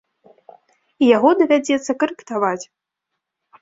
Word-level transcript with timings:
І 1.05 1.11
яго 1.17 1.29
давядзецца 1.43 1.99
карэктаваць. 2.01 2.61